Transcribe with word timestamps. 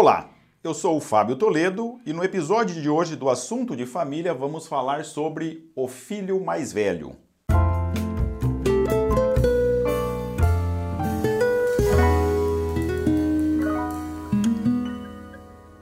Olá, 0.00 0.30
eu 0.62 0.72
sou 0.74 0.96
o 0.96 1.00
Fábio 1.00 1.34
Toledo 1.34 2.00
e 2.06 2.12
no 2.12 2.22
episódio 2.22 2.80
de 2.80 2.88
hoje 2.88 3.16
do 3.16 3.28
Assunto 3.28 3.74
de 3.74 3.84
Família 3.84 4.32
vamos 4.32 4.68
falar 4.68 5.04
sobre 5.04 5.72
o 5.74 5.88
filho 5.88 6.40
mais 6.40 6.72
velho. 6.72 7.16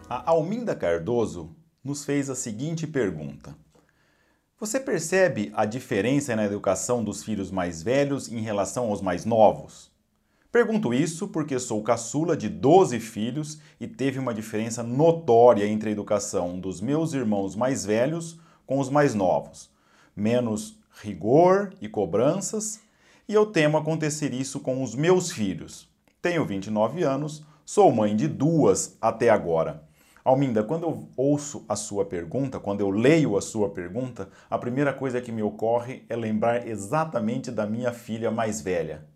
A 0.08 0.30
Alminda 0.30 0.74
Cardoso 0.74 1.54
nos 1.84 2.02
fez 2.02 2.30
a 2.30 2.34
seguinte 2.34 2.86
pergunta: 2.86 3.54
Você 4.58 4.80
percebe 4.80 5.52
a 5.54 5.66
diferença 5.66 6.34
na 6.34 6.46
educação 6.46 7.04
dos 7.04 7.22
filhos 7.22 7.50
mais 7.50 7.82
velhos 7.82 8.32
em 8.32 8.40
relação 8.40 8.88
aos 8.88 9.02
mais 9.02 9.26
novos? 9.26 9.94
Pergunto 10.56 10.94
isso 10.94 11.28
porque 11.28 11.58
sou 11.58 11.82
caçula 11.82 12.34
de 12.34 12.48
12 12.48 12.98
filhos 12.98 13.60
e 13.78 13.86
teve 13.86 14.18
uma 14.18 14.32
diferença 14.32 14.82
notória 14.82 15.66
entre 15.66 15.90
a 15.90 15.92
educação 15.92 16.58
dos 16.58 16.80
meus 16.80 17.12
irmãos 17.12 17.54
mais 17.54 17.84
velhos 17.84 18.40
com 18.66 18.78
os 18.78 18.88
mais 18.88 19.14
novos. 19.14 19.70
Menos 20.16 20.80
rigor 21.02 21.74
e 21.78 21.90
cobranças, 21.90 22.80
e 23.28 23.34
eu 23.34 23.44
temo 23.44 23.76
acontecer 23.76 24.32
isso 24.32 24.58
com 24.58 24.82
os 24.82 24.94
meus 24.94 25.30
filhos. 25.30 25.90
Tenho 26.22 26.42
29 26.46 27.02
anos, 27.02 27.44
sou 27.62 27.92
mãe 27.92 28.16
de 28.16 28.26
duas 28.26 28.96
até 28.98 29.28
agora. 29.28 29.86
Alminda, 30.24 30.64
quando 30.64 30.84
eu 30.84 31.06
ouço 31.18 31.66
a 31.68 31.76
sua 31.76 32.06
pergunta, 32.06 32.58
quando 32.58 32.80
eu 32.80 32.88
leio 32.88 33.36
a 33.36 33.42
sua 33.42 33.68
pergunta, 33.68 34.30
a 34.48 34.56
primeira 34.56 34.94
coisa 34.94 35.20
que 35.20 35.30
me 35.30 35.42
ocorre 35.42 36.06
é 36.08 36.16
lembrar 36.16 36.66
exatamente 36.66 37.50
da 37.50 37.66
minha 37.66 37.92
filha 37.92 38.30
mais 38.30 38.62
velha, 38.62 39.06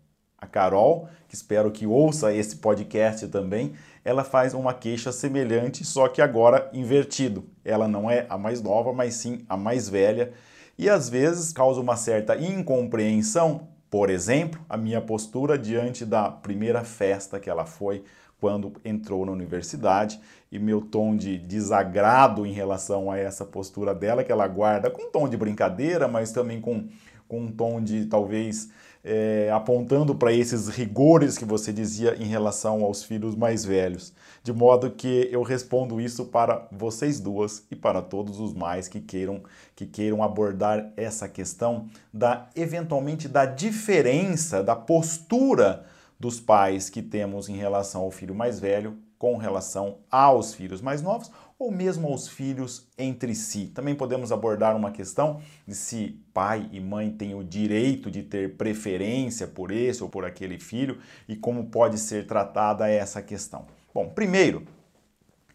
a 0.41 0.47
Carol, 0.47 1.07
que 1.29 1.35
espero 1.35 1.69
que 1.69 1.85
ouça 1.85 2.33
esse 2.33 2.55
podcast 2.55 3.27
também, 3.27 3.73
ela 4.03 4.23
faz 4.23 4.55
uma 4.55 4.73
queixa 4.73 5.11
semelhante, 5.11 5.85
só 5.85 6.07
que 6.07 6.19
agora 6.19 6.67
invertido. 6.73 7.45
Ela 7.63 7.87
não 7.87 8.09
é 8.09 8.25
a 8.27 8.39
mais 8.39 8.59
nova, 8.59 8.91
mas 8.91 9.13
sim 9.13 9.45
a 9.47 9.55
mais 9.55 9.87
velha, 9.87 10.33
e 10.77 10.89
às 10.89 11.07
vezes 11.07 11.53
causa 11.53 11.79
uma 11.79 11.95
certa 11.95 12.35
incompreensão, 12.35 13.67
por 13.87 14.09
exemplo, 14.09 14.59
a 14.67 14.75
minha 14.75 14.99
postura 14.99 15.59
diante 15.59 16.03
da 16.03 16.31
primeira 16.31 16.83
festa 16.83 17.39
que 17.39 17.49
ela 17.49 17.65
foi 17.65 18.03
quando 18.39 18.73
entrou 18.83 19.23
na 19.23 19.31
universidade 19.31 20.19
e 20.51 20.57
meu 20.57 20.81
tom 20.81 21.15
de 21.15 21.37
desagrado 21.37 22.43
em 22.47 22.51
relação 22.51 23.11
a 23.11 23.17
essa 23.19 23.45
postura 23.45 23.93
dela, 23.93 24.23
que 24.23 24.31
ela 24.31 24.47
guarda 24.47 24.89
com 24.89 25.03
um 25.03 25.11
tom 25.11 25.29
de 25.29 25.37
brincadeira, 25.37 26.07
mas 26.07 26.31
também 26.31 26.59
com, 26.59 26.87
com 27.27 27.41
um 27.41 27.51
tom 27.51 27.79
de 27.79 28.07
talvez 28.07 28.71
é, 29.03 29.49
apontando 29.51 30.13
para 30.15 30.31
esses 30.31 30.67
rigores 30.67 31.37
que 31.37 31.45
você 31.45 31.73
dizia 31.73 32.15
em 32.15 32.25
relação 32.25 32.83
aos 32.83 33.03
filhos 33.03 33.35
mais 33.35 33.65
velhos. 33.65 34.13
De 34.43 34.51
modo 34.51 34.89
que 34.91 35.29
eu 35.31 35.43
respondo 35.43 35.99
isso 36.01 36.25
para 36.25 36.67
vocês 36.71 37.19
duas 37.19 37.63
e 37.69 37.75
para 37.75 38.01
todos 38.01 38.39
os 38.39 38.53
mais 38.53 38.87
que 38.87 38.99
queiram, 38.99 39.43
que 39.75 39.85
queiram 39.85 40.23
abordar 40.23 40.91
essa 40.97 41.27
questão 41.27 41.87
da 42.13 42.49
eventualmente 42.55 43.27
da 43.27 43.45
diferença 43.45 44.63
da 44.63 44.75
postura 44.75 45.85
dos 46.19 46.39
pais 46.39 46.89
que 46.89 47.01
temos 47.01 47.49
em 47.49 47.55
relação 47.55 48.01
ao 48.01 48.11
filho 48.11 48.35
mais 48.35 48.59
velho 48.59 48.97
com 49.21 49.37
relação 49.37 49.99
aos 50.09 50.55
filhos 50.55 50.81
mais 50.81 50.99
novos 50.99 51.29
ou 51.59 51.71
mesmo 51.71 52.07
aos 52.07 52.27
filhos 52.27 52.87
entre 52.97 53.35
si. 53.35 53.67
Também 53.67 53.93
podemos 53.93 54.31
abordar 54.31 54.75
uma 54.75 54.89
questão 54.89 55.39
de 55.67 55.75
se 55.75 56.19
pai 56.33 56.67
e 56.71 56.79
mãe 56.79 57.11
têm 57.11 57.35
o 57.35 57.43
direito 57.43 58.09
de 58.09 58.23
ter 58.23 58.57
preferência 58.57 59.45
por 59.45 59.69
esse 59.69 60.01
ou 60.01 60.09
por 60.09 60.25
aquele 60.25 60.57
filho 60.57 60.97
e 61.27 61.35
como 61.35 61.67
pode 61.67 61.99
ser 61.99 62.25
tratada 62.25 62.89
essa 62.89 63.21
questão. 63.21 63.67
Bom, 63.93 64.09
primeiro, 64.09 64.65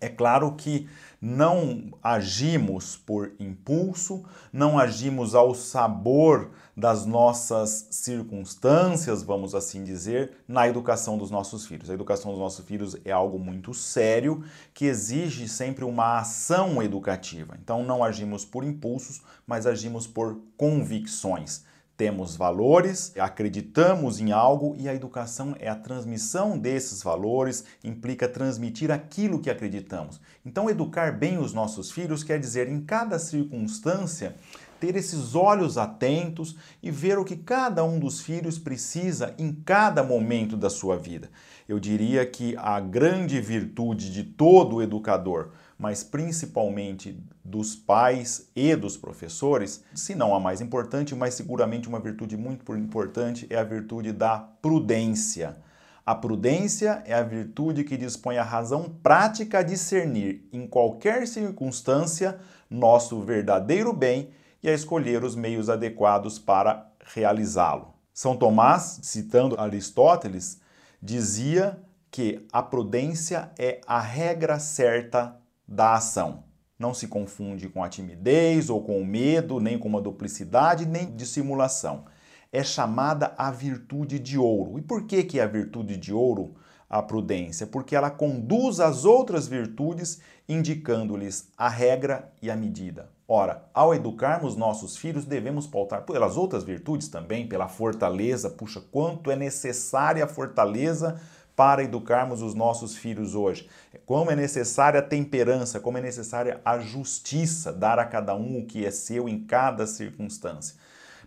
é 0.01 0.09
claro 0.09 0.53
que 0.53 0.89
não 1.21 1.91
agimos 2.01 2.97
por 2.97 3.33
impulso, 3.41 4.25
não 4.53 4.79
agimos 4.79 5.35
ao 5.35 5.57
sabor 5.57 6.53
das 6.77 7.07
nossas 7.07 7.89
circunstâncias, 7.91 9.23
vamos 9.23 9.55
assim 9.55 9.83
dizer, 9.83 10.33
na 10.47 10.69
educação 10.69 11.17
dos 11.17 11.31
nossos 11.31 11.67
filhos. 11.67 11.89
A 11.89 11.95
educação 11.95 12.33
dos 12.33 12.41
nossos 12.41 12.65
filhos 12.67 12.97
é 13.05 13.11
algo 13.11 13.39
muito 13.39 13.73
sério 13.73 14.45
que 14.75 14.85
exige 14.85 15.49
sempre 15.49 15.85
uma 15.85 16.19
ação 16.19 16.83
educativa. 16.83 17.57
Então 17.63 17.83
não 17.83 18.05
agimos 18.05 18.45
por 18.45 18.63
impulsos, 18.63 19.23
mas 19.47 19.67
agimos 19.67 20.07
por 20.07 20.39
convicções 20.57 21.65
temos 21.97 22.37
valores, 22.37 23.13
acreditamos 23.19 24.21
em 24.21 24.31
algo 24.31 24.77
e 24.79 24.87
a 24.87 24.95
educação 24.95 25.57
é 25.59 25.69
a 25.69 25.75
transmissão 25.75 26.59
desses 26.59 27.03
valores, 27.03 27.65
implica 27.83 28.29
transmitir 28.29 28.91
aquilo 28.91 29.41
que 29.41 29.49
acreditamos. 29.49 30.21
Então, 30.45 30.69
educar 30.69 31.11
bem 31.11 31.39
os 31.39 31.55
nossos 31.55 31.91
filhos 31.91 32.23
quer 32.23 32.39
dizer, 32.39 32.69
em 32.69 32.83
cada 32.83 33.19
circunstância, 33.19 34.37
ter 34.81 34.97
esses 34.97 35.35
olhos 35.35 35.79
atentos 35.79 36.57
e 36.83 36.91
ver 36.91 37.19
o 37.19 37.25
que 37.25 37.37
cada 37.37 37.85
um 37.85 37.99
dos 37.99 38.21
filhos 38.21 38.59
precisa 38.59 39.35
em 39.39 39.53
cada 39.53 40.03
momento 40.03 40.57
da 40.57 40.71
sua 40.71 40.97
vida. 40.97 41.31
Eu 41.69 41.81
diria 41.81 42.25
que 42.25 42.57
a 42.59 42.79
grande 42.81 43.41
virtude 43.41 44.13
de 44.13 44.23
todo 44.23 44.83
educador 44.83 45.51
mas 45.79 46.03
principalmente 46.03 47.19
dos 47.45 47.77
pais 47.77 48.49
e 48.57 48.75
dos 48.75 48.97
professores, 48.97 49.85
se 49.95 50.15
não 50.15 50.35
a 50.35 50.41
mais 50.41 50.61
importante, 50.61 51.15
mas 51.15 51.35
seguramente 51.35 51.89
uma 51.89 52.01
virtude 52.01 52.37
muito 52.37 52.75
importante 52.77 53.47
é 53.51 53.57
a 53.57 53.65
virtude 53.65 54.13
da 54.13 54.39
prudência. 54.39 55.57
A 56.05 56.15
prudência 56.15 57.03
é 57.05 57.15
a 57.15 57.23
virtude 57.23 57.85
que 57.85 57.97
dispõe 57.97 58.39
a 58.39 58.45
razão 58.45 58.85
prática 59.03 59.59
a 59.59 59.63
discernir 59.63 60.49
em 60.53 60.67
qualquer 60.67 61.27
circunstância 61.27 62.39
nosso 62.71 63.21
verdadeiro 63.21 63.93
bem 63.93 64.31
e 64.63 64.69
a 64.69 64.75
escolher 64.75 65.25
os 65.25 65.35
meios 65.35 65.69
adequados 65.69 66.39
para 66.39 66.91
realizá-lo. 67.05 67.95
São 68.13 68.37
Tomás, 68.37 69.01
citando 69.03 69.61
Aristóteles, 69.61 70.61
dizia 71.03 71.79
que 72.11 72.47
a 72.51 72.63
prudência 72.63 73.51
é 73.59 73.81
a 73.87 74.01
regra 74.01 74.59
certa 74.59 75.37
da 75.69 75.95
ação. 75.95 76.45
Não 76.79 76.93
se 76.93 77.09
confunde 77.09 77.69
com 77.69 77.83
a 77.83 77.89
timidez 77.89 78.69
ou 78.71 78.83
com 78.83 79.01
o 79.01 79.07
medo, 79.07 79.61
nem 79.61 79.79
com 79.79 79.89
uma 79.89 80.01
duplicidade, 80.01 80.87
nem 80.87 81.15
dissimulação. 81.15 82.05
É 82.53 82.63
chamada 82.63 83.35
a 83.37 83.51
virtude 83.51 84.19
de 84.19 84.39
ouro. 84.39 84.79
E 84.79 84.83
por 84.83 85.05
que, 85.05 85.23
que 85.25 85.39
é 85.39 85.43
a 85.43 85.47
virtude 85.47 85.97
de 85.97 86.13
ouro 86.13 86.55
a 86.89 87.03
prudência? 87.03 87.67
Porque 87.67 87.97
ela 87.97 88.11
conduz 88.11 88.81
as 88.81 89.05
outras 89.05 89.47
virtudes, 89.47 90.21
indicando-lhes 90.49 91.51
a 91.57 91.69
regra 91.69 92.33
e 92.41 92.51
a 92.51 92.57
medida. 92.57 93.11
Ora, 93.29 93.65
ao 93.75 93.93
educarmos 93.93 94.57
nossos 94.57 94.97
filhos, 94.97 95.25
devemos 95.25 95.67
pautar 95.67 96.03
pelas 96.03 96.37
outras 96.37 96.63
virtudes 96.63 97.09
também, 97.09 97.49
pela 97.49 97.67
fortaleza. 97.67 98.49
Puxa, 98.49 98.81
quanto 98.93 99.31
é 99.31 99.37
necessária 99.37 100.25
a 100.25 100.29
fortaleza 100.29 101.21
para 101.57 101.83
educarmos 101.83 102.43
os 102.43 102.55
nossos 102.55 102.97
filhos 102.97 103.35
hoje. 103.35 103.69
Como 104.05 104.31
é 104.31 104.37
necessária 104.37 105.01
a 105.01 105.03
temperança, 105.03 105.81
como 105.81 105.99
é 105.99 106.01
necessária 106.03 106.61
a 106.65 106.79
justiça, 106.79 107.73
dar 107.73 107.99
a 107.99 108.05
cada 108.05 108.37
um 108.37 108.59
o 108.59 108.67
que 108.67 108.85
é 108.85 108.91
seu 108.91 109.29
em 109.29 109.43
cada 109.43 109.87
circunstância. 109.87 110.77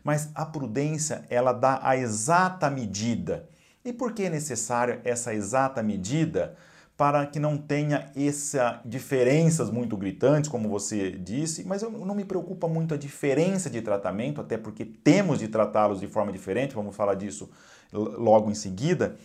Mas 0.03 0.29
a 0.35 0.45
prudência, 0.45 1.25
ela 1.29 1.51
dá 1.51 1.79
a 1.81 1.97
exata 1.97 2.69
medida. 2.69 3.49
E 3.83 3.91
por 3.91 4.13
que 4.13 4.23
é 4.23 4.29
necessária 4.29 5.01
essa 5.03 5.33
exata 5.33 5.81
medida? 5.81 6.55
Para 6.99 7.25
que 7.25 7.39
não 7.39 7.57
tenha 7.57 8.11
essa 8.13 8.81
diferenças 8.83 9.69
muito 9.69 9.95
gritantes, 9.95 10.49
como 10.49 10.67
você 10.67 11.11
disse, 11.11 11.63
mas 11.63 11.81
eu 11.81 11.89
não 11.89 12.13
me 12.13 12.25
preocupa 12.25 12.67
muito 12.67 12.93
a 12.93 12.97
diferença 12.97 13.69
de 13.69 13.81
tratamento, 13.81 14.41
até 14.41 14.57
porque 14.57 14.83
temos 14.83 15.39
de 15.39 15.47
tratá-los 15.47 16.01
de 16.01 16.07
forma 16.07 16.29
diferente, 16.29 16.75
vamos 16.75 16.93
falar 16.93 17.13
disso 17.13 17.49
logo 17.93 18.51
em 18.51 18.53
seguida 18.53 19.15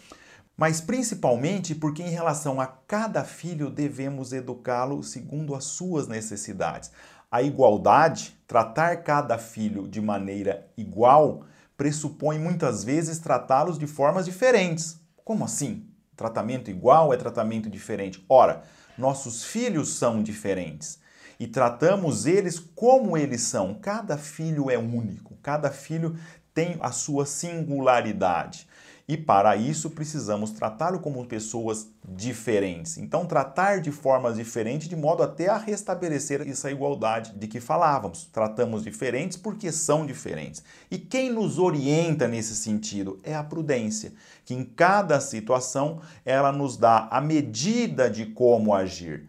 mas 0.56 0.80
principalmente 0.80 1.74
porque, 1.74 2.00
em 2.00 2.10
relação 2.10 2.60
a 2.60 2.66
cada 2.68 3.24
filho, 3.24 3.68
devemos 3.68 4.32
educá-lo 4.32 5.02
segundo 5.02 5.52
as 5.52 5.64
suas 5.64 6.06
necessidades. 6.06 6.92
A 7.28 7.42
igualdade, 7.42 8.38
tratar 8.46 8.98
cada 8.98 9.36
filho 9.36 9.88
de 9.88 10.00
maneira 10.00 10.68
igual, 10.76 11.42
pressupõe 11.76 12.38
muitas 12.38 12.84
vezes 12.84 13.18
tratá-los 13.18 13.80
de 13.80 13.88
formas 13.88 14.26
diferentes. 14.26 15.00
Como 15.24 15.44
assim? 15.44 15.88
Tratamento 16.16 16.70
igual 16.70 17.12
é 17.12 17.16
tratamento 17.16 17.68
diferente? 17.68 18.24
Ora, 18.28 18.62
nossos 18.96 19.44
filhos 19.44 19.94
são 19.94 20.22
diferentes 20.22 20.98
e 21.38 21.46
tratamos 21.46 22.26
eles 22.26 22.58
como 22.58 23.16
eles 23.16 23.42
são. 23.42 23.74
Cada 23.74 24.16
filho 24.16 24.70
é 24.70 24.78
único, 24.78 25.36
cada 25.42 25.70
filho 25.70 26.16
tem 26.52 26.76
a 26.80 26.92
sua 26.92 27.26
singularidade. 27.26 28.68
E 29.06 29.18
para 29.18 29.54
isso 29.54 29.90
precisamos 29.90 30.50
tratá-lo 30.50 30.98
como 30.98 31.26
pessoas 31.26 31.88
diferentes. 32.08 32.96
Então, 32.96 33.26
tratar 33.26 33.82
de 33.82 33.92
formas 33.92 34.36
diferentes, 34.36 34.88
de 34.88 34.96
modo 34.96 35.22
até 35.22 35.48
a 35.48 35.58
restabelecer 35.58 36.40
essa 36.40 36.70
igualdade 36.70 37.32
de 37.36 37.46
que 37.46 37.60
falávamos. 37.60 38.24
Tratamos 38.32 38.82
diferentes 38.82 39.36
porque 39.36 39.70
são 39.70 40.06
diferentes. 40.06 40.64
E 40.90 40.96
quem 40.96 41.30
nos 41.30 41.58
orienta 41.58 42.26
nesse 42.26 42.56
sentido 42.56 43.18
é 43.22 43.34
a 43.34 43.44
prudência, 43.44 44.14
que 44.42 44.54
em 44.54 44.64
cada 44.64 45.20
situação 45.20 46.00
ela 46.24 46.50
nos 46.50 46.78
dá 46.78 47.06
a 47.10 47.20
medida 47.20 48.08
de 48.08 48.24
como 48.24 48.72
agir. 48.72 49.28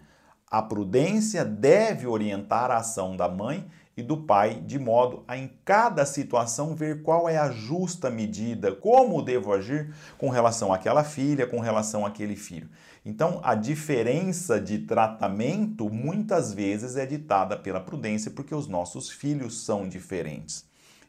A 0.50 0.62
prudência 0.62 1.44
deve 1.44 2.08
orientar 2.08 2.72
a 2.72 2.78
ação 2.78 3.18
da 3.18 3.28
mãe 3.28 3.68
e 3.98 4.04
do 4.04 4.18
pai, 4.18 4.62
de 4.66 4.78
modo 4.78 5.24
a 5.28 5.38
em 5.38 5.50
cada 5.64 6.06
situação 6.06 6.76
ver 6.76 7.02
qual 7.02 7.30
é 7.30 7.38
a 7.38 7.50
justa 7.50 8.10
medida, 8.10 8.74
como 8.74 9.22
devo 9.22 9.54
agir 9.54 9.94
com 10.18 10.30
relação 10.30 10.74
àquela 10.74 11.04
filha, 11.04 11.48
com 11.48 11.60
relação 11.60 12.06
àquele 12.06 12.36
filho. 12.36 12.70
Então, 13.06 13.40
a 13.44 13.56
diferença 13.56 14.60
de 14.60 14.80
tratamento 14.80 15.90
muitas 15.90 16.52
vezes 16.54 16.98
é 16.98 17.06
ditada 17.06 17.56
pela 17.56 17.80
prudência, 17.80 18.32
porque 18.32 18.54
os 18.54 18.68
nossos 18.68 19.10
filhos 19.10 19.64
são 19.64 19.88
diferentes. 19.88 20.66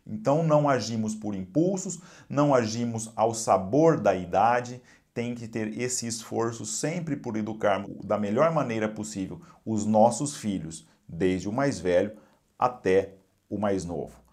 Então, 0.06 0.44
não 0.44 0.69
agimos 0.69 1.15
por 1.17 1.35
impulsos, 1.35 1.99
não 2.29 2.55
agimos 2.55 3.11
ao 3.17 3.35
sabor 3.35 3.99
da 3.99 4.15
idade, 4.15 4.81
tem 5.12 5.35
que 5.35 5.49
ter 5.49 5.81
esse 5.81 6.06
esforço 6.06 6.65
sempre 6.65 7.17
por 7.17 7.37
educar 7.37 7.85
da 8.05 8.19
melhor 8.19 8.53
maneira 8.53 8.88
possível 8.88 9.41
os 9.65 9.85
nossos 9.85 10.37
filhos, 10.37 10.87
desde 11.09 11.49
o 11.49 11.53
mais 11.53 11.81
velho 11.81 12.12
até 12.58 13.14
o 13.49 13.58
mais 13.58 13.85
novo. 13.85 14.26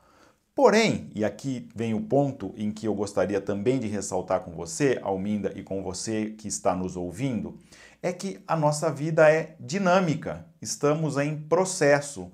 Porém, 0.55 1.09
e 1.15 1.25
aqui 1.25 1.67
vem 1.75 1.95
o 1.95 2.01
ponto 2.01 2.53
em 2.55 2.71
que 2.71 2.87
eu 2.87 2.93
gostaria 2.93 3.41
também 3.41 3.79
de 3.79 3.87
ressaltar 3.87 4.41
com 4.41 4.51
você, 4.51 4.99
Alminda, 5.01 5.51
e 5.55 5.63
com 5.63 5.81
você 5.81 6.29
que 6.29 6.47
está 6.47 6.75
nos 6.75 6.95
ouvindo, 6.95 7.57
é 8.03 8.13
que 8.13 8.39
a 8.47 8.55
nossa 8.55 8.91
vida 8.91 9.31
é 9.31 9.55
dinâmica, 9.59 10.45
estamos 10.61 11.17
em 11.17 11.35
processo. 11.35 12.31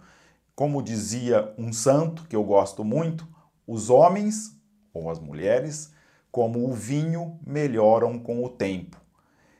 Como 0.53 0.83
dizia 0.83 1.53
um 1.57 1.71
santo 1.71 2.25
que 2.27 2.35
eu 2.35 2.43
gosto 2.43 2.83
muito, 2.83 3.25
os 3.65 3.89
homens 3.89 4.59
ou 4.93 5.09
as 5.09 5.19
mulheres, 5.19 5.93
como 6.29 6.67
o 6.67 6.73
vinho, 6.73 7.39
melhoram 7.45 8.19
com 8.19 8.43
o 8.43 8.49
tempo. 8.49 8.99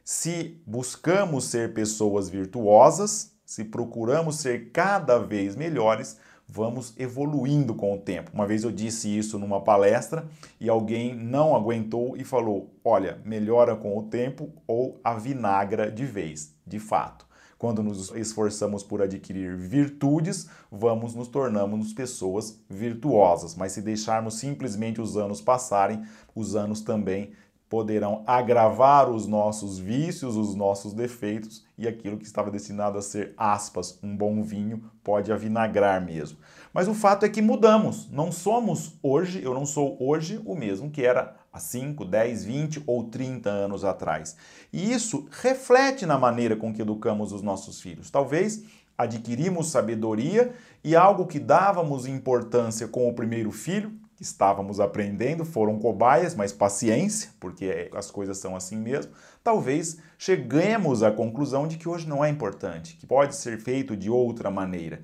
Se 0.04 0.62
buscamos 0.68 1.46
ser 1.46 1.74
pessoas 1.74 2.28
virtuosas, 2.28 3.39
se 3.50 3.64
procuramos 3.66 4.36
ser 4.36 4.70
cada 4.70 5.18
vez 5.18 5.56
melhores, 5.56 6.20
vamos 6.48 6.94
evoluindo 7.00 7.74
com 7.74 7.96
o 7.96 7.98
tempo. 7.98 8.30
Uma 8.32 8.46
vez 8.46 8.64
eu 8.64 8.72
disse 8.72 9.10
isso 9.18 9.40
numa 9.40 9.60
palestra 9.60 10.28
e 10.60 10.70
alguém 10.70 11.16
não 11.16 11.56
aguentou 11.56 12.16
e 12.16 12.24
falou: 12.24 12.70
olha, 12.86 13.20
melhora 13.26 13.76
com 13.76 13.98
o 13.98 14.04
tempo 14.04 14.54
ou 14.68 15.02
avinagra 15.04 15.92
de 15.92 16.06
vez. 16.06 16.54
De 16.64 16.78
fato, 16.78 17.26
quando 17.58 17.82
nos 17.82 18.12
esforçamos 18.12 18.84
por 18.84 19.02
adquirir 19.02 19.58
virtudes, 19.58 20.48
vamos 20.72 21.16
nos 21.16 21.28
tornando 21.28 21.76
pessoas 21.96 22.62
virtuosas. 22.70 23.56
Mas 23.56 23.72
se 23.72 23.82
deixarmos 23.82 24.36
simplesmente 24.36 25.02
os 25.02 25.18
anos 25.18 25.42
passarem, 25.42 26.04
os 26.36 26.56
anos 26.56 26.82
também 26.82 27.32
poderão 27.70 28.24
agravar 28.26 29.08
os 29.10 29.28
nossos 29.28 29.78
vícios, 29.78 30.36
os 30.36 30.56
nossos 30.56 30.92
defeitos 30.92 31.64
e 31.78 31.88
aquilo 31.88 32.18
que 32.18 32.26
estava 32.26 32.50
destinado 32.50 32.98
a 32.98 33.02
ser, 33.02 33.34
aspas, 33.38 34.00
um 34.02 34.18
bom 34.18 34.42
vinho, 34.42 34.84
pode 35.04 35.32
avinagrar 35.32 36.04
mesmo. 36.04 36.40
Mas 36.74 36.88
o 36.88 36.96
fato 36.96 37.26
é 37.26 37.30
que 37.30 37.42
mudamos. 37.42 38.10
Não 38.10 38.32
somos 38.32 38.98
hoje, 39.04 39.44
eu 39.44 39.54
não 39.54 39.68
sou 39.68 39.96
hoje 40.00 40.42
o 40.46 40.56
mesmo 40.56 40.90
que 40.90 41.06
era 41.06 41.36
há 41.54 41.60
5, 41.60 42.04
10, 42.06 42.44
20 42.44 42.84
ou 42.88 43.04
30 43.04 43.50
anos 43.50 43.86
atrás. 43.86 44.36
E 44.74 44.92
isso 44.92 45.28
reflete 45.30 46.08
na 46.08 46.18
maneira 46.18 46.56
com 46.56 46.74
que 46.74 46.82
educamos 46.82 47.32
os 47.32 47.44
nossos 47.44 47.80
filhos. 47.80 48.10
Talvez 48.10 48.64
adquirimos 48.98 49.68
sabedoria 49.68 50.54
e 50.84 50.96
algo 50.96 51.28
que 51.28 51.40
dávamos 51.40 52.06
importância 52.08 52.88
com 52.88 53.08
o 53.08 53.14
primeiro 53.14 53.52
filho, 53.52 53.94
estávamos 54.20 54.80
aprendendo, 54.80 55.46
foram 55.46 55.80
cobaias, 55.80 56.36
mas 56.36 56.52
paciência, 56.52 57.32
porque 57.40 57.90
as 57.94 58.12
coisas 58.12 58.38
são 58.38 58.56
assim 58.56 58.78
mesmo. 58.78 59.12
Talvez 59.44 59.98
cheguemos 60.18 61.02
à 61.04 61.12
conclusão 61.12 61.68
de 61.68 61.78
que 61.78 61.88
hoje 61.88 62.08
não 62.08 62.24
é 62.24 62.30
importante, 62.30 62.98
que 62.98 63.08
pode 63.08 63.36
ser 63.36 63.60
feito 63.60 63.96
de 63.96 64.10
outra 64.10 64.52
maneira. 64.52 65.02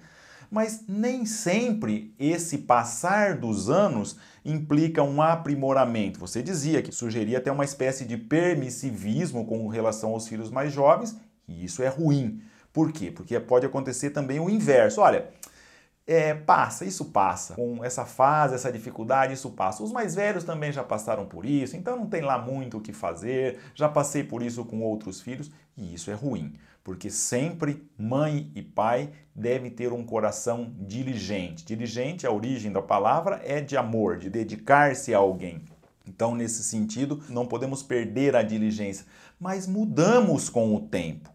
Mas 0.51 0.83
nem 0.87 1.25
sempre 1.25 2.13
esse 2.19 2.59
passar 2.59 3.37
dos 3.37 3.69
anos 3.69 4.17
implica 4.43 5.01
um 5.01 5.21
aprimoramento. 5.21 6.19
Você 6.19 6.41
dizia 6.41 6.81
que 6.81 6.91
sugeria 6.91 7.39
até 7.39 7.51
uma 7.51 7.65
espécie 7.65 8.05
de 8.05 8.17
permissivismo 8.17 9.45
com 9.45 9.67
relação 9.67 10.11
aos 10.11 10.27
filhos 10.27 10.51
mais 10.51 10.71
jovens, 10.71 11.17
e 11.47 11.65
isso 11.65 11.81
é 11.81 11.87
ruim. 11.87 12.41
Por 12.71 12.91
quê? 12.91 13.09
Porque 13.09 13.39
pode 13.39 13.65
acontecer 13.65 14.09
também 14.09 14.39
o 14.39 14.49
inverso. 14.49 15.01
Olha, 15.01 15.29
é, 16.07 16.33
passa, 16.33 16.85
isso 16.85 17.05
passa. 17.05 17.55
Com 17.55 17.83
essa 17.83 18.05
fase, 18.05 18.55
essa 18.55 18.71
dificuldade, 18.71 19.33
isso 19.33 19.49
passa. 19.51 19.83
Os 19.83 19.91
mais 19.91 20.13
velhos 20.13 20.43
também 20.43 20.71
já 20.71 20.83
passaram 20.83 21.25
por 21.25 21.45
isso, 21.45 21.75
então 21.75 21.97
não 21.97 22.07
tem 22.07 22.21
lá 22.21 22.37
muito 22.37 22.77
o 22.77 22.81
que 22.81 22.93
fazer. 22.93 23.59
Já 23.73 23.89
passei 23.89 24.23
por 24.23 24.43
isso 24.43 24.63
com 24.65 24.81
outros 24.81 25.21
filhos 25.21 25.51
e 25.75 25.93
isso 25.93 26.11
é 26.11 26.13
ruim, 26.13 26.53
porque 26.83 27.09
sempre 27.09 27.89
mãe 27.97 28.51
e 28.55 28.61
pai 28.61 29.09
devem 29.35 29.71
ter 29.71 29.91
um 29.91 30.05
coração 30.05 30.73
diligente. 30.79 31.65
Diligente, 31.65 32.27
a 32.27 32.31
origem 32.31 32.71
da 32.71 32.81
palavra 32.81 33.41
é 33.43 33.59
de 33.59 33.75
amor, 33.75 34.17
de 34.17 34.29
dedicar-se 34.29 35.13
a 35.13 35.17
alguém. 35.17 35.63
Então, 36.07 36.35
nesse 36.35 36.63
sentido, 36.63 37.23
não 37.29 37.47
podemos 37.47 37.81
perder 37.81 38.35
a 38.35 38.43
diligência, 38.43 39.07
mas 39.39 39.65
mudamos 39.65 40.49
com 40.49 40.75
o 40.75 40.79
tempo. 40.79 41.34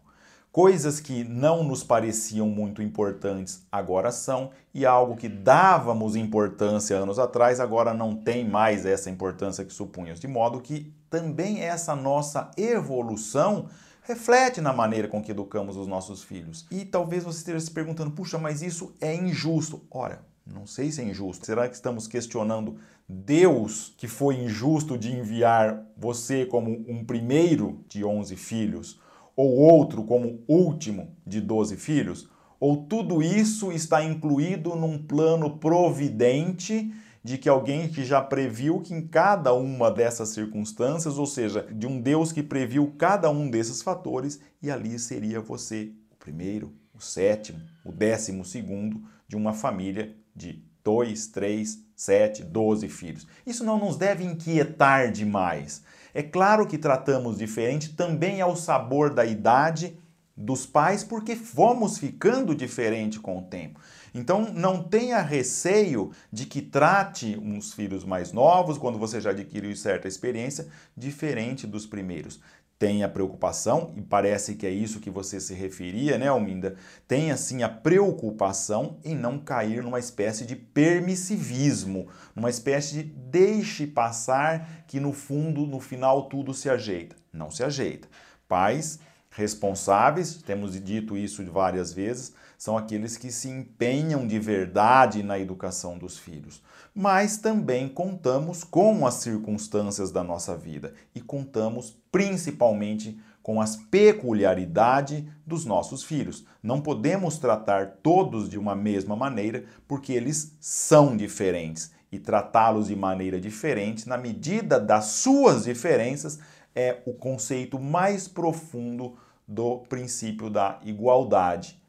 Coisas 0.51 0.99
que 0.99 1.23
não 1.23 1.63
nos 1.63 1.81
pareciam 1.81 2.45
muito 2.49 2.81
importantes 2.81 3.65
agora 3.71 4.11
são, 4.11 4.51
e 4.73 4.85
algo 4.85 5.15
que 5.15 5.29
dávamos 5.29 6.13
importância 6.13 6.97
anos 6.97 7.17
atrás 7.17 7.61
agora 7.61 7.93
não 7.93 8.13
tem 8.13 8.45
mais 8.45 8.85
essa 8.85 9.09
importância 9.09 9.63
que 9.63 9.71
supunhamos. 9.71 10.19
De 10.19 10.27
modo 10.27 10.59
que 10.59 10.93
também 11.09 11.61
essa 11.61 11.95
nossa 11.95 12.51
evolução 12.57 13.69
reflete 14.01 14.59
na 14.59 14.73
maneira 14.73 15.07
com 15.07 15.23
que 15.23 15.31
educamos 15.31 15.77
os 15.77 15.87
nossos 15.87 16.21
filhos. 16.21 16.67
E 16.69 16.83
talvez 16.83 17.23
você 17.23 17.37
esteja 17.39 17.59
se 17.61 17.71
perguntando: 17.71 18.11
puxa, 18.11 18.37
mas 18.37 18.61
isso 18.61 18.93
é 18.99 19.15
injusto. 19.15 19.81
Ora, 19.89 20.21
não 20.45 20.67
sei 20.67 20.91
se 20.91 20.99
é 20.99 21.05
injusto. 21.05 21.45
Será 21.45 21.69
que 21.69 21.75
estamos 21.75 22.07
questionando 22.07 22.75
Deus 23.07 23.93
que 23.97 24.07
foi 24.07 24.35
injusto 24.35 24.97
de 24.97 25.13
enviar 25.13 25.81
você 25.95 26.45
como 26.45 26.71
um 26.89 27.05
primeiro 27.05 27.79
de 27.87 28.03
11 28.03 28.35
filhos? 28.35 28.99
Ou 29.35 29.49
outro 29.57 30.03
como 30.03 30.43
último 30.47 31.15
de 31.25 31.41
doze 31.41 31.77
filhos? 31.77 32.29
Ou 32.59 32.85
tudo 32.85 33.23
isso 33.23 33.71
está 33.71 34.03
incluído 34.03 34.75
num 34.75 34.97
plano 34.97 35.57
providente 35.57 36.93
de 37.23 37.37
que 37.37 37.49
alguém 37.49 37.87
que 37.87 38.03
já 38.03 38.21
previu 38.21 38.81
que 38.81 38.93
em 38.93 39.07
cada 39.07 39.53
uma 39.53 39.91
dessas 39.91 40.29
circunstâncias, 40.29 41.17
ou 41.17 41.25
seja, 41.25 41.67
de 41.71 41.85
um 41.85 41.99
Deus 41.99 42.31
que 42.31 42.41
previu 42.41 42.93
cada 42.97 43.29
um 43.29 43.49
desses 43.49 43.81
fatores, 43.81 44.39
e 44.61 44.71
ali 44.71 44.97
seria 44.97 45.39
você 45.39 45.91
o 46.11 46.15
primeiro, 46.15 46.73
o 46.93 47.01
sétimo, 47.01 47.59
o 47.85 47.91
décimo 47.91 48.43
segundo 48.43 49.01
de 49.27 49.35
uma 49.35 49.53
família 49.53 50.15
de 50.35 50.63
dois, 50.83 51.27
três, 51.27 51.79
sete, 51.95 52.43
doze 52.43 52.87
filhos. 52.89 53.27
Isso 53.45 53.63
não 53.63 53.77
nos 53.77 53.97
deve 53.97 54.23
inquietar 54.23 55.11
demais. 55.11 55.83
É 56.13 56.21
claro 56.23 56.67
que 56.67 56.77
tratamos 56.77 57.37
diferente 57.37 57.93
também 57.95 58.41
ao 58.41 58.55
sabor 58.55 59.13
da 59.13 59.25
idade 59.25 59.97
dos 60.35 60.65
pais, 60.65 61.03
porque 61.03 61.35
fomos 61.35 61.97
ficando 61.97 62.55
diferente 62.55 63.19
com 63.19 63.37
o 63.37 63.43
tempo. 63.43 63.79
Então 64.13 64.51
não 64.53 64.83
tenha 64.83 65.21
receio 65.21 66.11
de 66.31 66.45
que 66.45 66.61
trate 66.61 67.37
uns 67.41 67.73
filhos 67.73 68.03
mais 68.03 68.33
novos, 68.33 68.77
quando 68.77 68.97
você 68.97 69.21
já 69.21 69.29
adquiriu 69.29 69.75
certa 69.75 70.07
experiência, 70.07 70.67
diferente 70.97 71.65
dos 71.65 71.85
primeiros 71.85 72.39
tem 72.81 73.03
a 73.03 73.07
preocupação, 73.07 73.93
e 73.95 74.01
parece 74.01 74.55
que 74.55 74.65
é 74.65 74.71
isso 74.71 74.99
que 74.99 75.11
você 75.11 75.39
se 75.39 75.53
referia, 75.53 76.17
né, 76.17 76.29
Alminda? 76.29 76.73
Tem 77.07 77.31
assim 77.31 77.61
a 77.61 77.69
preocupação 77.69 78.97
em 79.05 79.13
não 79.13 79.37
cair 79.37 79.83
numa 79.83 79.99
espécie 79.99 80.47
de 80.47 80.55
permissivismo, 80.55 82.07
numa 82.35 82.49
espécie 82.49 82.95
de 82.95 83.03
deixe 83.03 83.85
passar 83.85 84.83
que 84.87 84.99
no 84.99 85.13
fundo, 85.13 85.67
no 85.67 85.79
final, 85.79 86.27
tudo 86.27 86.55
se 86.55 86.71
ajeita. 86.71 87.15
Não 87.31 87.51
se 87.51 87.63
ajeita. 87.63 88.07
Pais 88.47 88.97
responsáveis, 89.29 90.41
temos 90.41 90.73
dito 90.83 91.15
isso 91.15 91.45
várias 91.51 91.93
vezes, 91.93 92.33
são 92.61 92.77
aqueles 92.77 93.17
que 93.17 93.31
se 93.31 93.49
empenham 93.49 94.27
de 94.27 94.37
verdade 94.37 95.23
na 95.23 95.39
educação 95.39 95.97
dos 95.97 96.19
filhos. 96.19 96.61
Mas 96.93 97.39
também 97.39 97.89
contamos 97.89 98.63
com 98.63 99.03
as 99.07 99.15
circunstâncias 99.15 100.11
da 100.11 100.23
nossa 100.23 100.55
vida 100.55 100.93
e 101.15 101.19
contamos 101.19 101.99
principalmente 102.11 103.19
com 103.41 103.59
as 103.59 103.75
peculiaridades 103.75 105.23
dos 105.43 105.65
nossos 105.65 106.03
filhos. 106.03 106.45
Não 106.61 106.81
podemos 106.81 107.39
tratar 107.39 107.97
todos 108.03 108.47
de 108.47 108.59
uma 108.59 108.75
mesma 108.75 109.15
maneira 109.15 109.63
porque 109.87 110.13
eles 110.13 110.55
são 110.59 111.17
diferentes 111.17 111.91
e 112.11 112.19
tratá-los 112.19 112.89
de 112.89 112.95
maneira 112.95 113.41
diferente, 113.41 114.07
na 114.07 114.19
medida 114.19 114.79
das 114.79 115.05
suas 115.05 115.63
diferenças, 115.63 116.37
é 116.75 117.01
o 117.07 117.13
conceito 117.13 117.79
mais 117.79 118.27
profundo 118.27 119.17
do 119.47 119.79
princípio 119.89 120.47
da 120.47 120.79
igualdade, 120.83 121.80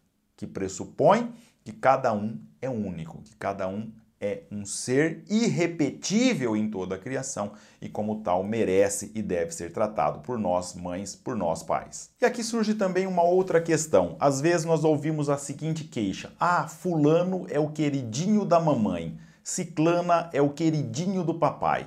que 0.42 0.46
pressupõe 0.48 1.32
que 1.62 1.70
cada 1.70 2.12
um 2.12 2.36
é 2.60 2.68
único, 2.68 3.22
que 3.22 3.36
cada 3.36 3.68
um 3.68 3.92
é 4.20 4.42
um 4.50 4.64
ser 4.64 5.22
irrepetível 5.30 6.56
em 6.56 6.68
toda 6.68 6.96
a 6.96 6.98
criação 6.98 7.52
e, 7.80 7.88
como 7.88 8.22
tal, 8.22 8.42
merece 8.42 9.12
e 9.14 9.22
deve 9.22 9.52
ser 9.52 9.72
tratado 9.72 10.18
por 10.18 10.36
nós, 10.36 10.74
mães, 10.74 11.14
por 11.14 11.36
nós, 11.36 11.62
pais. 11.62 12.10
E 12.20 12.24
aqui 12.24 12.42
surge 12.42 12.74
também 12.74 13.06
uma 13.06 13.22
outra 13.22 13.60
questão. 13.60 14.16
Às 14.18 14.40
vezes 14.40 14.66
nós 14.66 14.82
ouvimos 14.82 15.30
a 15.30 15.38
seguinte 15.38 15.84
queixa: 15.84 16.32
Ah, 16.40 16.66
Fulano 16.66 17.46
é 17.48 17.60
o 17.60 17.70
queridinho 17.70 18.44
da 18.44 18.58
mamãe, 18.58 19.16
Ciclana 19.44 20.28
é 20.32 20.42
o 20.42 20.50
queridinho 20.50 21.22
do 21.22 21.34
papai. 21.34 21.86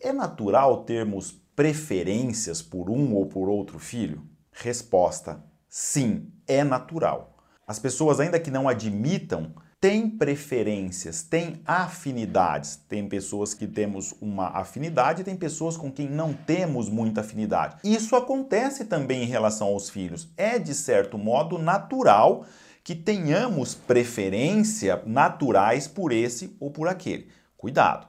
É 0.00 0.12
natural 0.12 0.82
termos 0.82 1.30
preferências 1.54 2.60
por 2.60 2.90
um 2.90 3.14
ou 3.14 3.26
por 3.26 3.48
outro 3.48 3.78
filho? 3.78 4.20
Resposta: 4.50 5.44
sim, 5.68 6.32
é 6.44 6.64
natural. 6.64 7.33
As 7.66 7.78
pessoas, 7.78 8.20
ainda 8.20 8.38
que 8.38 8.50
não 8.50 8.68
admitam, 8.68 9.54
têm 9.80 10.08
preferências, 10.08 11.22
têm 11.22 11.62
afinidades. 11.64 12.76
Tem 12.88 13.08
pessoas 13.08 13.54
que 13.54 13.66
temos 13.66 14.14
uma 14.20 14.48
afinidade, 14.48 15.24
tem 15.24 15.34
pessoas 15.34 15.76
com 15.76 15.90
quem 15.90 16.08
não 16.08 16.34
temos 16.34 16.90
muita 16.90 17.22
afinidade. 17.22 17.76
Isso 17.82 18.14
acontece 18.16 18.84
também 18.84 19.22
em 19.22 19.26
relação 19.26 19.68
aos 19.68 19.88
filhos. 19.88 20.28
É 20.36 20.58
de 20.58 20.74
certo 20.74 21.16
modo 21.16 21.58
natural 21.58 22.44
que 22.82 22.94
tenhamos 22.94 23.74
preferência 23.74 25.02
naturais 25.06 25.88
por 25.88 26.12
esse 26.12 26.54
ou 26.60 26.70
por 26.70 26.86
aquele. 26.86 27.28
Cuidado. 27.56 28.06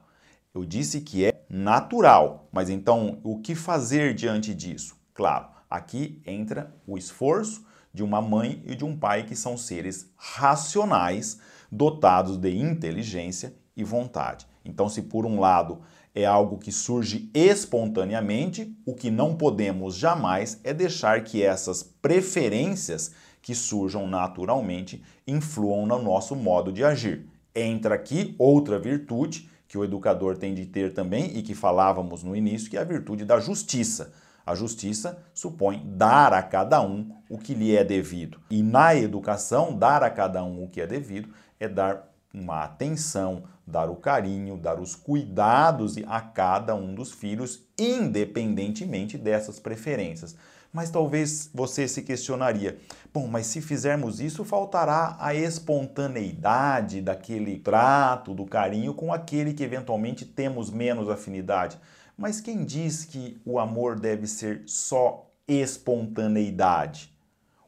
Eu 0.53 0.65
disse 0.65 0.99
que 0.99 1.25
é 1.25 1.45
natural, 1.49 2.49
mas 2.51 2.69
então 2.69 3.19
o 3.23 3.39
que 3.39 3.55
fazer 3.55 4.13
diante 4.13 4.53
disso? 4.53 4.97
Claro, 5.13 5.47
aqui 5.69 6.21
entra 6.25 6.73
o 6.85 6.97
esforço 6.97 7.65
de 7.95 8.03
uma 8.03 8.21
mãe 8.21 8.61
e 8.65 8.75
de 8.75 8.83
um 8.83 8.95
pai 8.95 9.23
que 9.23 9.37
são 9.37 9.57
seres 9.57 10.11
racionais 10.17 11.39
dotados 11.71 12.35
de 12.35 12.53
inteligência 12.53 13.55
e 13.75 13.85
vontade. 13.85 14.45
Então, 14.65 14.89
se 14.89 15.03
por 15.03 15.25
um 15.25 15.39
lado 15.39 15.79
é 16.13 16.25
algo 16.25 16.57
que 16.57 16.73
surge 16.73 17.29
espontaneamente, 17.33 18.77
o 18.85 18.93
que 18.93 19.09
não 19.09 19.37
podemos 19.37 19.95
jamais 19.95 20.59
é 20.61 20.73
deixar 20.73 21.23
que 21.23 21.41
essas 21.41 21.83
preferências 21.83 23.13
que 23.41 23.55
surjam 23.55 24.05
naturalmente 24.05 25.01
influam 25.25 25.85
no 25.85 26.01
nosso 26.01 26.35
modo 26.35 26.73
de 26.73 26.83
agir. 26.83 27.25
Entra 27.55 27.95
aqui 27.95 28.35
outra 28.37 28.77
virtude 28.77 29.49
que 29.69 29.77
o 29.77 29.85
educador 29.85 30.37
tem 30.37 30.53
de 30.53 30.65
ter 30.65 30.93
também 30.93 31.37
e 31.37 31.41
que 31.41 31.55
falávamos 31.55 32.23
no 32.23 32.35
início, 32.35 32.69
que 32.69 32.77
é 32.77 32.81
a 32.81 32.83
virtude 32.83 33.23
da 33.23 33.39
justiça. 33.39 34.11
A 34.45 34.53
justiça 34.53 35.17
supõe 35.33 35.81
dar 35.85 36.31
a 36.31 36.43
cada 36.43 36.81
um 36.81 37.09
o 37.29 37.37
que 37.37 37.53
lhe 37.53 37.75
é 37.75 37.83
devido. 37.83 38.39
E 38.49 38.61
na 38.61 38.95
educação, 38.95 39.75
dar 39.75 40.03
a 40.03 40.09
cada 40.09 40.43
um 40.43 40.63
o 40.63 40.69
que 40.69 40.79
é 40.79 40.85
devido 40.85 41.29
é 41.59 41.67
dar 41.67 42.13
uma 42.33 42.63
atenção, 42.63 43.43
dar 43.65 43.89
o 43.89 43.95
carinho, 43.95 44.57
dar 44.57 44.79
os 44.79 44.95
cuidados 44.95 45.95
a 46.05 46.21
cada 46.21 46.75
um 46.75 46.93
dos 46.93 47.11
filhos, 47.11 47.63
independentemente 47.79 49.17
dessas 49.17 49.59
preferências. 49.59 50.35
Mas 50.71 50.89
talvez 50.89 51.49
você 51.53 51.87
se 51.87 52.01
questionaria: 52.01 52.77
bom, 53.13 53.27
mas 53.27 53.47
se 53.47 53.61
fizermos 53.61 54.19
isso, 54.19 54.43
faltará 54.43 55.15
a 55.19 55.33
espontaneidade 55.33 57.01
daquele 57.01 57.57
trato, 57.59 58.33
do 58.33 58.45
carinho 58.45 58.93
com 58.93 59.13
aquele 59.13 59.53
que 59.53 59.63
eventualmente 59.63 60.25
temos 60.25 60.69
menos 60.69 61.09
afinidade. 61.09 61.79
Mas 62.17 62.39
quem 62.39 62.63
diz 62.63 63.03
que 63.03 63.41
o 63.45 63.59
amor 63.59 63.99
deve 63.99 64.25
ser 64.25 64.63
só 64.65 65.29
espontaneidade? 65.47 67.13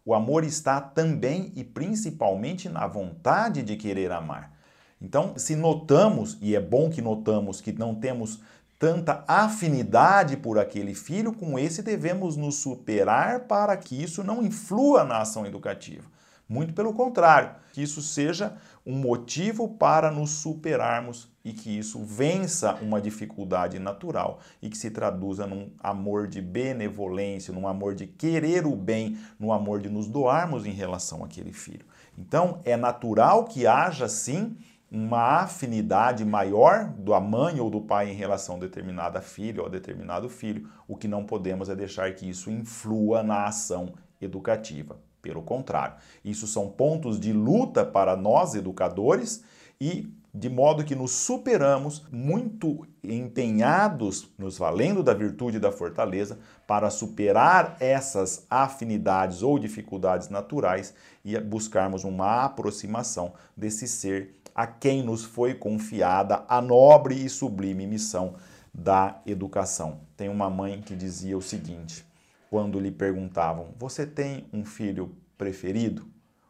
O 0.06 0.14
amor 0.14 0.46
está 0.46 0.80
também 0.80 1.52
e 1.54 1.66
principalmente 1.66 2.70
na 2.70 2.88
vontade 2.88 3.62
de 3.62 3.76
querer 3.76 4.10
amar. 4.10 4.54
Então, 5.02 5.34
se 5.38 5.56
notamos, 5.56 6.38
e 6.42 6.56
é 6.56 6.62
bom 6.62 6.90
que 6.90 7.02
notamos 7.02 7.60
que 7.60 7.74
não 7.74 7.94
temos 7.94 8.40
tanta 8.80 9.24
afinidade 9.28 10.38
por 10.38 10.58
aquele 10.58 10.96
filho, 10.96 11.34
com 11.34 11.60
esse 11.60 11.82
devemos 11.82 12.38
nos 12.38 12.56
superar 12.56 13.42
para 13.42 13.76
que 13.76 14.02
isso 14.02 14.24
não 14.24 14.42
influa 14.42 15.04
na 15.04 15.20
ação 15.20 15.46
educativa. 15.46 16.06
Muito 16.48 16.74
pelo 16.74 16.94
contrário, 16.94 17.52
que 17.74 17.82
isso 17.82 18.02
seja 18.02 18.56
um 18.88 18.96
motivo 18.96 19.68
para 19.68 20.10
nos 20.10 20.30
superarmos 20.30 21.30
e 21.44 21.52
que 21.52 21.78
isso 21.78 22.06
vença 22.06 22.76
uma 22.76 23.02
dificuldade 23.02 23.78
natural 23.80 24.40
e 24.62 24.70
que 24.70 24.78
se 24.78 24.90
traduza 24.90 25.46
num 25.46 25.70
amor 25.78 26.26
de 26.26 26.42
benevolência, 26.42 27.54
num 27.54 27.68
amor 27.68 27.94
de 27.94 28.08
querer 28.08 28.66
o 28.66 28.78
bem, 28.78 29.18
no 29.38 29.52
amor 29.52 29.82
de 29.82 29.90
nos 29.90 30.08
doarmos 30.08 30.66
em 30.66 30.72
relação 30.72 31.22
àquele 31.22 31.52
filho. 31.52 31.86
Então, 32.18 32.62
é 32.64 32.78
natural 32.78 33.44
que 33.44 33.68
haja 33.68 34.08
sim 34.08 34.56
uma 34.90 35.42
afinidade 35.42 36.24
maior 36.24 36.86
da 36.86 37.20
mãe 37.20 37.60
ou 37.60 37.70
do 37.70 37.82
pai 37.82 38.10
em 38.10 38.16
relação 38.16 38.56
a 38.56 38.60
determinada 38.60 39.20
filha 39.20 39.60
ou 39.60 39.68
a 39.68 39.70
determinado 39.70 40.30
filho, 40.30 40.70
o 40.88 40.96
que 40.96 41.10
não 41.10 41.26
podemos 41.26 41.68
é 41.68 41.76
deixar 41.76 42.16
que 42.16 42.30
isso 42.30 42.50
influa 42.50 43.22
na 43.22 43.48
ação 43.48 43.94
educativa. 44.22 44.98
Pelo 45.28 45.42
contrário, 45.42 45.96
isso 46.24 46.48
são 46.48 46.70
pontos 46.70 47.20
de 47.20 47.34
luta 47.34 47.84
para 47.84 48.16
nós 48.16 48.56
educadores 48.56 49.44
e 49.80 50.10
de 50.34 50.48
modo 50.50 50.86
que 50.86 50.96
nos 50.96 51.12
superamos 51.12 52.06
muito 52.10 52.88
empenhados, 53.04 54.30
nos 54.38 54.58
valendo 54.58 55.04
da 55.04 55.14
virtude 55.14 55.58
e 55.58 55.60
da 55.60 55.70
fortaleza, 55.70 56.40
para 56.66 56.90
superar 56.90 57.76
essas 57.82 58.46
afinidades 58.50 59.44
ou 59.44 59.60
dificuldades 59.60 60.30
naturais 60.30 60.94
e 61.26 61.38
buscarmos 61.38 62.06
uma 62.06 62.46
aproximação 62.46 63.34
desse 63.56 63.86
ser 63.86 64.34
a 64.56 64.66
quem 64.66 65.04
nos 65.04 65.26
foi 65.26 65.54
confiada 65.56 66.46
a 66.48 66.62
nobre 66.62 67.16
e 67.16 67.28
sublime 67.30 67.86
missão 67.86 68.36
da 68.74 69.20
educação. 69.26 70.00
Tem 70.16 70.30
uma 70.30 70.50
mãe 70.50 70.82
que 70.82 70.96
dizia 70.96 71.38
o 71.38 71.42
seguinte: 71.42 72.07
quando 72.50 72.80
lhe 72.80 72.92
perguntavam: 72.92 73.74
Você 73.78 74.06
tem 74.06 74.48
um 74.52 74.66
filho 74.66 75.16
preferido? 75.38 76.08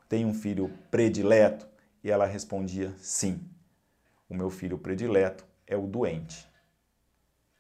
Tem 0.08 0.25
um 0.25 0.34
filho 0.34 0.72
predileto? 0.89 1.68
E 2.04 2.10
ela 2.10 2.25
respondia: 2.25 2.94
Sim, 2.98 3.42
o 4.30 4.36
meu 4.36 4.50
filho 4.50 4.77
predileto 4.77 5.46
é 5.66 5.75
o 5.75 5.88
doente. 5.88 6.48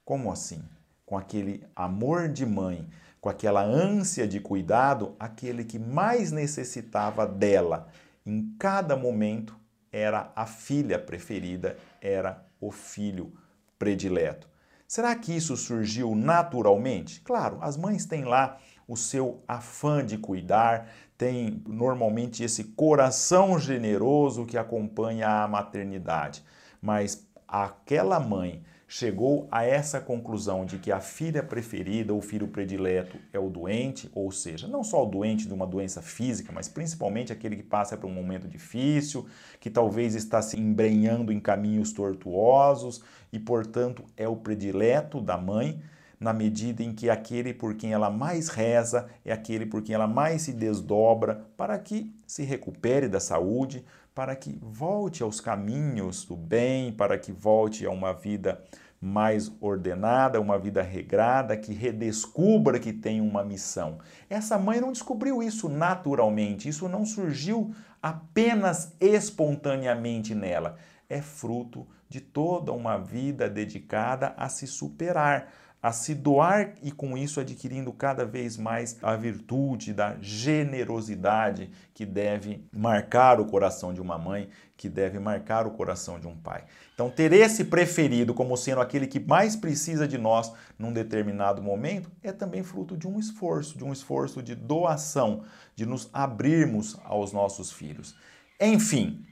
Como 0.03 0.31
assim? 0.31 0.63
Com 1.05 1.17
aquele 1.17 1.63
amor 1.75 2.29
de 2.29 2.45
mãe, 2.45 2.87
com 3.19 3.29
aquela 3.29 3.61
ânsia 3.61 4.27
de 4.27 4.39
cuidado, 4.39 5.15
aquele 5.19 5.63
que 5.63 5.79
mais 5.79 6.31
necessitava 6.31 7.25
dela 7.25 7.89
em 8.25 8.53
cada 8.59 8.95
momento 8.95 9.55
era 9.91 10.31
a 10.35 10.45
filha 10.45 10.99
preferida, 10.99 11.77
era 12.01 12.45
o 12.59 12.71
filho 12.71 13.33
predileto. 13.79 14.49
Será 14.87 15.13
que 15.15 15.35
isso 15.35 15.57
surgiu 15.57 16.15
naturalmente? 16.15 17.19
Claro, 17.19 17.57
as 17.61 17.75
mães 17.75 18.05
têm 18.05 18.23
lá 18.23 18.57
o 18.87 18.95
seu 18.95 19.43
afã 19.45 20.05
de 20.05 20.17
cuidar, 20.17 20.89
tem 21.17 21.61
normalmente 21.67 22.41
esse 22.41 22.63
coração 22.63 23.59
generoso 23.59 24.45
que 24.45 24.57
acompanha 24.57 25.43
a 25.43 25.47
maternidade. 25.47 26.41
Mas 26.81 27.27
aquela 27.45 28.17
mãe 28.17 28.63
chegou 28.87 29.49
a 29.51 29.65
essa 29.65 29.99
conclusão 29.99 30.65
de 30.65 30.77
que 30.77 30.91
a 30.91 31.01
filha 31.01 31.43
preferida, 31.43 32.13
o 32.13 32.21
filho 32.21 32.47
predileto, 32.47 33.17
é 33.33 33.39
o 33.39 33.49
doente, 33.49 34.09
ou 34.15 34.31
seja, 34.31 34.65
não 34.65 34.81
só 34.81 35.03
o 35.03 35.09
doente 35.09 35.45
de 35.45 35.53
uma 35.53 35.67
doença 35.67 36.01
física, 36.01 36.53
mas 36.53 36.69
principalmente 36.69 37.33
aquele 37.33 37.57
que 37.57 37.63
passa 37.63 37.97
por 37.97 38.07
um 38.07 38.13
momento 38.13 38.47
difícil, 38.47 39.27
que 39.59 39.69
talvez 39.69 40.15
está 40.15 40.41
se 40.41 40.57
embrenhando 40.57 41.33
em 41.33 41.39
caminhos 41.39 41.91
tortuosos 41.91 43.03
e, 43.31 43.37
portanto, 43.37 44.05
é 44.15 44.27
o 44.27 44.37
predileto 44.37 45.19
da 45.19 45.37
mãe, 45.37 45.81
na 46.19 46.33
medida 46.33 46.83
em 46.83 46.93
que 46.93 47.09
aquele 47.09 47.53
por 47.53 47.75
quem 47.75 47.93
ela 47.93 48.09
mais 48.09 48.49
reza 48.49 49.07
é 49.23 49.31
aquele 49.31 49.65
por 49.65 49.81
quem 49.81 49.93
ela 49.93 50.07
mais 50.07 50.43
se 50.43 50.53
desdobra 50.53 51.45
para 51.55 51.77
que 51.77 52.13
se 52.25 52.43
recupere 52.43 53.07
da 53.07 53.19
saúde, 53.19 53.85
para 54.15 54.35
que 54.35 54.57
volte 54.61 55.21
aos 55.21 55.39
caminhos 55.39 56.25
do 56.25 56.35
bem, 56.35 56.91
para 56.91 57.19
que 57.19 57.31
volte 57.31 57.85
a 57.85 57.91
uma 57.91 58.13
vida 58.13 58.63
mais 58.99 59.51
ordenada, 59.61 60.41
uma 60.41 60.57
vida 60.57 60.81
regrada, 60.81 61.55
que 61.55 61.71
redescubra 61.71 62.79
que 62.79 62.91
tem 62.91 63.21
uma 63.21 63.43
missão. 63.43 63.99
Essa 64.27 64.57
mãe 64.57 64.81
não 64.81 64.91
descobriu 64.91 65.43
isso 65.43 65.69
naturalmente, 65.69 66.67
isso 66.67 66.89
não 66.89 67.05
surgiu 67.05 67.75
apenas 68.01 68.95
espontaneamente 68.99 70.33
nela. 70.33 70.77
É 71.07 71.21
fruto 71.21 71.85
de 72.09 72.19
toda 72.19 72.71
uma 72.71 72.97
vida 72.97 73.49
dedicada 73.49 74.33
a 74.37 74.49
se 74.49 74.65
superar, 74.65 75.51
a 75.87 75.91
se 75.93 76.13
doar 76.13 76.73
e 76.83 76.91
com 76.91 77.17
isso 77.17 77.39
adquirindo 77.39 77.93
cada 77.93 78.25
vez 78.25 78.57
mais 78.57 78.97
a 79.01 79.15
virtude 79.15 79.93
da 79.93 80.17
generosidade 80.19 81.71
que 81.93 82.05
deve 82.05 82.67
marcar 82.73 83.39
o 83.39 83.45
coração 83.45 83.93
de 83.93 84.01
uma 84.01 84.17
mãe, 84.17 84.49
que 84.75 84.89
deve 84.89 85.17
marcar 85.17 85.65
o 85.65 85.71
coração 85.71 86.19
de 86.19 86.27
um 86.27 86.35
pai. 86.35 86.65
Então, 86.93 87.09
ter 87.09 87.31
esse 87.31 87.63
preferido 87.63 88.33
como 88.33 88.57
sendo 88.57 88.81
aquele 88.81 89.07
que 89.07 89.17
mais 89.17 89.55
precisa 89.55 90.05
de 90.05 90.17
nós 90.17 90.51
num 90.77 90.91
determinado 90.91 91.63
momento 91.63 92.11
é 92.21 92.33
também 92.33 92.63
fruto 92.63 92.97
de 92.97 93.07
um 93.07 93.17
esforço, 93.17 93.77
de 93.77 93.85
um 93.85 93.93
esforço 93.93 94.43
de 94.43 94.55
doação, 94.55 95.43
de 95.73 95.85
nos 95.85 96.09
abrirmos 96.11 96.97
aos 97.05 97.31
nossos 97.31 97.71
filhos. 97.71 98.13
Enfim, 98.59 99.25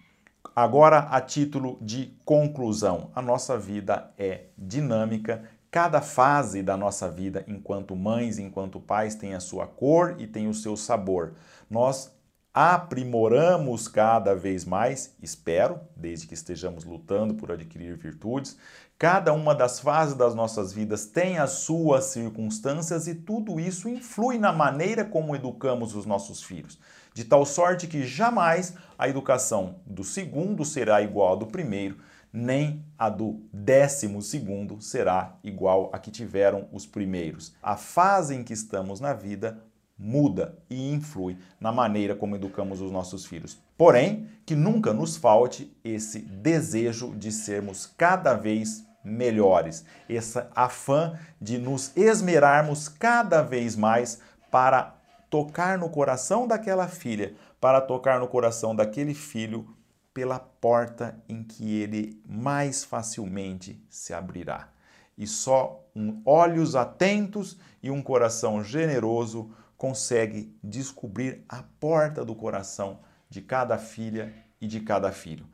agora 0.55 1.00
a 1.00 1.19
título 1.19 1.77
de 1.81 2.17
conclusão, 2.24 3.12
a 3.13 3.21
nossa 3.21 3.57
vida 3.57 4.09
é 4.17 4.45
dinâmica 4.57 5.43
Cada 5.75 6.01
fase 6.01 6.63
da 6.63 6.77
nossa 6.77 7.12
vida, 7.12 7.44
enquanto 7.50 7.98
mães, 7.98 8.39
enquanto 8.39 8.79
pais, 8.79 9.13
tem 9.13 9.34
a 9.34 9.41
sua 9.41 9.67
cor 9.67 10.15
e 10.17 10.25
tem 10.25 10.48
o 10.48 10.53
seu 10.53 10.77
sabor. 10.77 11.34
Nós 11.70 12.15
aprimoramos 12.53 13.89
cada 13.89 14.34
vez 14.34 14.63
mais, 14.63 15.13
espero, 15.22 15.82
desde 15.94 16.27
que 16.27 16.34
estejamos 16.34 16.86
lutando 16.86 17.34
por 17.34 17.51
adquirir 17.51 17.98
virtudes. 17.98 18.58
Cada 18.98 19.34
uma 19.34 19.53
das 19.53 19.82
fases 19.82 20.15
das 20.15 20.34
nossas 20.34 20.72
vidas 20.72 21.08
tem 21.08 21.39
as 21.39 21.51
suas 21.51 22.05
circunstâncias 22.05 23.05
e 23.10 23.13
tudo 23.13 23.60
isso 23.60 23.89
influi 23.89 24.38
na 24.38 24.53
maneira 24.53 25.03
como 25.03 25.36
educamos 25.36 25.94
os 25.94 26.05
nossos 26.05 26.41
filhos, 26.41 26.79
de 27.13 27.25
tal 27.25 27.46
sorte 27.46 27.86
que 27.86 28.08
jamais 28.08 28.75
a 28.98 29.10
educação 29.10 29.75
do 29.86 30.05
segundo 30.05 30.63
será 30.63 31.01
igual 31.01 31.34
à 31.34 31.36
do 31.36 31.48
primeiro 31.48 31.98
nem 32.36 32.84
a 33.00 33.10
do 33.10 33.42
décimo 33.51 34.22
segundo 34.22 34.82
será 34.82 35.38
igual 35.42 35.89
a 35.94 35.98
que 35.98 36.12
tiveram 36.12 36.68
os 36.72 36.86
primeiros. 36.86 37.56
A 37.63 37.77
fase 37.77 38.36
em 38.36 38.44
que 38.44 38.54
estamos 38.54 39.00
na 39.00 39.13
vida 39.13 39.63
muda 39.98 40.58
e 40.70 40.92
influi 40.92 41.38
na 41.60 41.72
maneira 41.72 42.13
como 42.13 42.36
educamos 42.36 42.82
os 42.82 42.92
nossos 42.92 43.25
filhos. 43.25 43.58
Porém, 43.77 44.27
que 44.46 44.56
nunca 44.56 44.94
nos 44.94 45.15
falte 45.15 45.74
esse 45.84 46.20
desejo 46.20 47.15
de 47.15 47.32
sermos 47.32 47.86
cada 47.98 48.34
vez 48.34 48.86
melhores, 49.04 49.86
esse 50.10 50.44
afã 50.54 51.18
de 51.39 51.58
nos 51.58 51.96
esmerarmos 51.96 52.89
cada 52.89 53.42
vez 53.42 53.75
mais 53.75 54.20
para 54.51 54.96
tocar 55.30 55.77
no 55.77 55.89
coração 55.89 56.48
daquela 56.48 56.88
filha, 56.88 57.34
para 57.62 57.80
tocar 57.80 58.20
no 58.20 58.27
coração 58.27 58.75
daquele 58.75 59.13
filho 59.13 59.75
pela 60.15 60.39
porta 60.39 61.22
em 61.27 61.43
que 61.43 61.77
ele 61.77 62.24
mais 62.25 62.86
facilmente 62.86 63.86
se 63.89 64.13
abrirá. 64.13 64.69
E 65.17 65.27
só 65.27 65.86
um 65.93 66.22
olhos 66.25 66.74
atentos 66.74 67.60
e 67.84 67.91
um 67.91 68.01
coração 68.01 68.63
generoso 68.63 69.51
consegue 69.77 70.57
descobrir 70.63 71.43
a 71.50 71.62
porta 71.81 72.24
do 72.24 72.34
coração 72.34 73.01
de 73.29 73.41
cada 73.41 73.77
filha 73.77 74.34
e 74.62 74.67
de 74.67 74.79
cada 74.79 75.12
filho. 75.12 75.45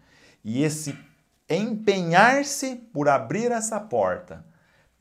E 0.44 0.64
esse 0.64 0.96
empenhar-se 1.50 2.76
por 2.76 3.10
abrir 3.10 3.52
essa 3.52 3.80
porta, 3.80 4.46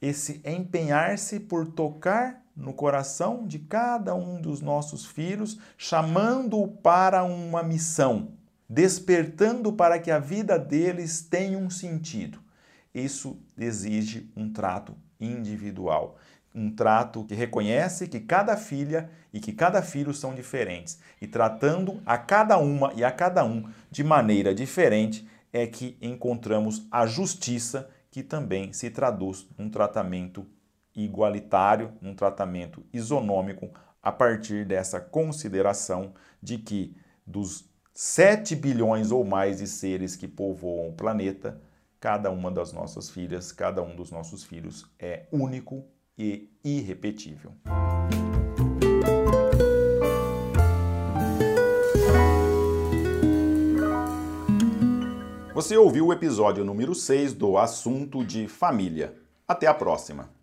esse 0.00 0.40
empenhar-se 0.42 1.38
por 1.38 1.66
tocar 1.66 2.42
no 2.56 2.72
coração 2.72 3.46
de 3.46 3.58
cada 3.58 4.14
um 4.14 4.40
dos 4.40 4.62
nossos 4.62 5.04
filhos, 5.04 5.58
chamando-o 5.76 6.66
para 6.66 7.22
uma 7.24 7.62
missão 7.62 8.39
despertando 8.70 9.72
para 9.72 9.98
que 9.98 10.12
a 10.12 10.20
vida 10.20 10.56
deles 10.56 11.22
tenha 11.22 11.58
um 11.58 11.68
sentido. 11.68 12.38
Isso 12.94 13.36
exige 13.58 14.30
um 14.36 14.52
trato 14.52 14.94
individual, 15.20 16.16
um 16.54 16.70
trato 16.70 17.24
que 17.24 17.34
reconhece 17.34 18.06
que 18.06 18.20
cada 18.20 18.56
filha 18.56 19.10
e 19.32 19.40
que 19.40 19.52
cada 19.52 19.82
filho 19.82 20.14
são 20.14 20.36
diferentes 20.36 21.00
e 21.20 21.26
tratando 21.26 22.00
a 22.06 22.16
cada 22.16 22.58
uma 22.58 22.92
e 22.94 23.02
a 23.02 23.10
cada 23.10 23.44
um 23.44 23.68
de 23.90 24.04
maneira 24.04 24.54
diferente 24.54 25.28
é 25.52 25.66
que 25.66 25.98
encontramos 26.00 26.86
a 26.92 27.06
justiça 27.06 27.90
que 28.08 28.22
também 28.22 28.72
se 28.72 28.88
traduz 28.88 29.48
num 29.58 29.68
tratamento 29.68 30.46
igualitário, 30.94 31.92
num 32.00 32.14
tratamento 32.14 32.84
isonômico 32.92 33.68
a 34.00 34.12
partir 34.12 34.64
dessa 34.64 35.00
consideração 35.00 36.12
de 36.40 36.58
que 36.58 36.96
dos 37.26 37.69
7 37.92 38.54
bilhões 38.54 39.10
ou 39.10 39.24
mais 39.24 39.58
de 39.58 39.66
seres 39.66 40.16
que 40.16 40.28
povoam 40.28 40.88
o 40.88 40.92
planeta, 40.92 41.60
cada 41.98 42.30
uma 42.30 42.50
das 42.50 42.72
nossas 42.72 43.10
filhas, 43.10 43.52
cada 43.52 43.82
um 43.82 43.94
dos 43.94 44.10
nossos 44.10 44.44
filhos 44.44 44.86
é 44.98 45.26
único 45.32 45.84
e 46.16 46.50
irrepetível. 46.64 47.52
Você 55.52 55.76
ouviu 55.76 56.06
o 56.06 56.12
episódio 56.12 56.64
número 56.64 56.94
6 56.94 57.34
do 57.34 57.58
Assunto 57.58 58.24
de 58.24 58.48
Família. 58.48 59.14
Até 59.46 59.66
a 59.66 59.74
próxima! 59.74 60.39